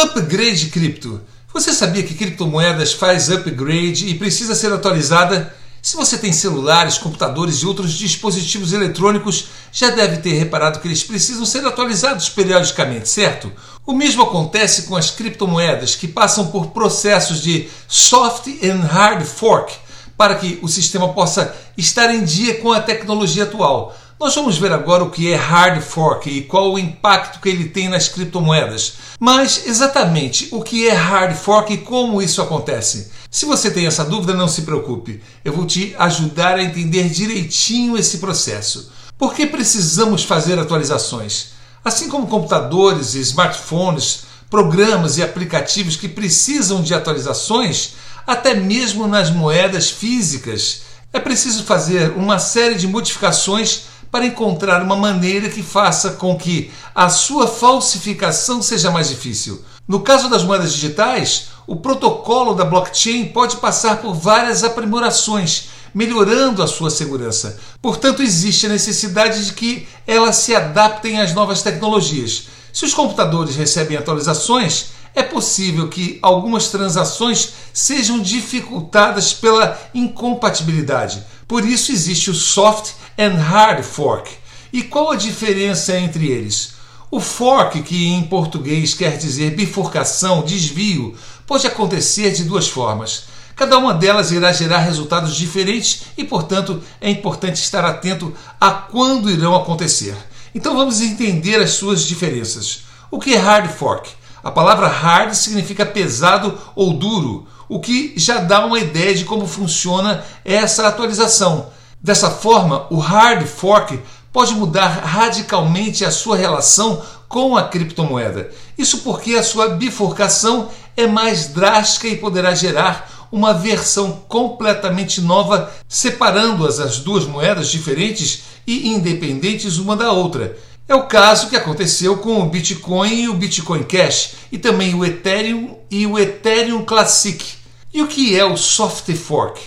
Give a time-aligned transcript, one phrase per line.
[0.00, 1.20] Upgrade Cripto.
[1.52, 5.52] Você sabia que criptomoedas faz upgrade e precisa ser atualizada?
[5.82, 11.02] Se você tem celulares, computadores e outros dispositivos eletrônicos, já deve ter reparado que eles
[11.02, 13.50] precisam ser atualizados periodicamente, certo?
[13.84, 19.74] O mesmo acontece com as criptomoedas, que passam por processos de soft and hard fork
[20.16, 23.96] para que o sistema possa estar em dia com a tecnologia atual.
[24.20, 27.68] Nós vamos ver agora o que é hard fork e qual o impacto que ele
[27.68, 28.94] tem nas criptomoedas.
[29.20, 33.12] Mas exatamente o que é hard fork e como isso acontece?
[33.30, 35.22] Se você tem essa dúvida, não se preocupe.
[35.44, 38.90] Eu vou te ajudar a entender direitinho esse processo.
[39.16, 41.50] Por que precisamos fazer atualizações?
[41.84, 47.90] Assim como computadores e smartphones, programas e aplicativos que precisam de atualizações,
[48.26, 54.96] até mesmo nas moedas físicas, é preciso fazer uma série de modificações para encontrar uma
[54.96, 59.62] maneira que faça com que a sua falsificação seja mais difícil.
[59.86, 66.62] No caso das moedas digitais, o protocolo da blockchain pode passar por várias aprimorações, melhorando
[66.62, 67.58] a sua segurança.
[67.80, 72.48] Portanto, existe a necessidade de que elas se adaptem às novas tecnologias.
[72.72, 81.22] Se os computadores recebem atualizações, é possível que algumas transações sejam dificultadas pela incompatibilidade.
[81.46, 84.30] Por isso existe o soft and hard fork.
[84.72, 86.74] E qual a diferença entre eles?
[87.10, 93.24] O fork, que em português quer dizer bifurcação, desvio, pode acontecer de duas formas.
[93.56, 99.30] Cada uma delas irá gerar resultados diferentes e, portanto, é importante estar atento a quando
[99.30, 100.14] irão acontecer.
[100.54, 102.82] Então vamos entender as suas diferenças.
[103.10, 104.10] O que é hard fork?
[104.48, 109.46] A palavra hard significa pesado ou duro, o que já dá uma ideia de como
[109.46, 111.66] funciona essa atualização.
[112.00, 114.00] Dessa forma, o hard fork
[114.32, 118.50] pode mudar radicalmente a sua relação com a criptomoeda.
[118.78, 125.70] Isso porque a sua bifurcação é mais drástica e poderá gerar uma versão completamente nova,
[125.86, 130.56] separando-as as duas moedas diferentes e independentes uma da outra.
[130.88, 135.04] É o caso que aconteceu com o Bitcoin e o Bitcoin Cash, e também o
[135.04, 137.44] Ethereum e o Ethereum Classic.
[137.92, 139.60] E o que é o soft fork?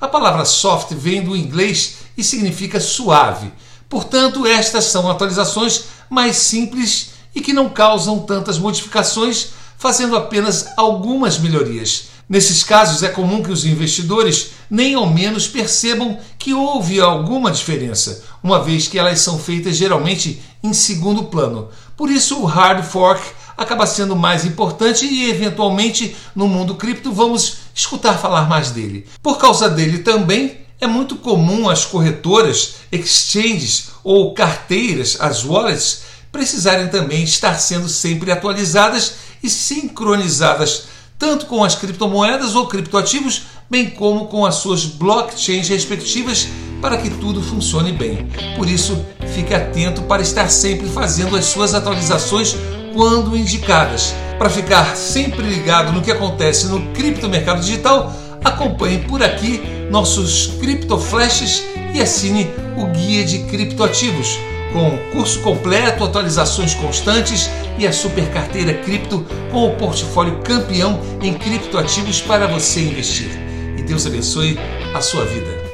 [0.00, 3.50] A palavra soft vem do inglês e significa suave.
[3.88, 11.38] Portanto, estas são atualizações mais simples e que não causam tantas modificações, fazendo apenas algumas
[11.38, 12.10] melhorias.
[12.28, 18.22] Nesses casos, é comum que os investidores nem ao menos percebam que houve alguma diferença,
[18.42, 21.68] uma vez que elas são feitas geralmente em segundo plano.
[21.96, 23.22] Por isso, o hard fork
[23.56, 29.06] acaba sendo mais importante e, eventualmente, no mundo cripto, vamos escutar falar mais dele.
[29.22, 36.88] Por causa dele também, é muito comum as corretoras, exchanges ou carteiras, as wallets, precisarem
[36.88, 40.84] também estar sendo sempre atualizadas e sincronizadas
[41.18, 46.46] tanto com as criptomoedas ou criptoativos, bem como com as suas blockchains respectivas,
[46.80, 48.28] para que tudo funcione bem.
[48.56, 49.04] Por isso,
[49.38, 52.56] fique atento para estar sempre fazendo as suas atualizações
[52.92, 54.12] quando indicadas.
[54.36, 58.12] Para ficar sempre ligado no que acontece no criptomercado digital,
[58.42, 61.62] acompanhe por aqui nossos criptoflashes
[61.94, 64.36] e assine o guia de criptoativos
[64.72, 71.32] com curso completo, atualizações constantes e a super carteira cripto com o portfólio campeão em
[71.32, 73.30] criptoativos para você investir.
[73.78, 74.58] E Deus abençoe
[74.92, 75.67] a sua vida.